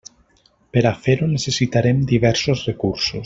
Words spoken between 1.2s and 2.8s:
necessitarem diversos